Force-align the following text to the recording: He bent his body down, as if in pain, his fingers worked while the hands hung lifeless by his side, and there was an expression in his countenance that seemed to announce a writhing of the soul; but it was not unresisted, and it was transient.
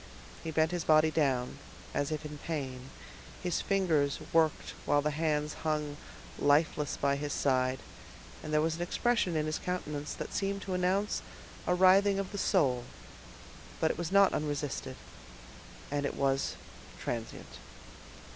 He 0.43 0.49
bent 0.49 0.71
his 0.71 0.83
body 0.83 1.11
down, 1.11 1.59
as 1.93 2.11
if 2.11 2.25
in 2.25 2.39
pain, 2.39 2.89
his 3.43 3.61
fingers 3.61 4.17
worked 4.33 4.71
while 4.83 5.03
the 5.03 5.11
hands 5.11 5.53
hung 5.61 5.95
lifeless 6.39 6.97
by 6.97 7.17
his 7.17 7.31
side, 7.31 7.77
and 8.41 8.51
there 8.51 8.61
was 8.61 8.77
an 8.77 8.81
expression 8.81 9.35
in 9.35 9.45
his 9.45 9.59
countenance 9.59 10.15
that 10.15 10.33
seemed 10.33 10.63
to 10.63 10.73
announce 10.73 11.21
a 11.67 11.75
writhing 11.75 12.17
of 12.17 12.31
the 12.31 12.39
soul; 12.39 12.83
but 13.79 13.91
it 13.91 13.97
was 13.99 14.11
not 14.11 14.33
unresisted, 14.33 14.95
and 15.91 16.03
it 16.03 16.15
was 16.15 16.55
transient. 16.99 17.59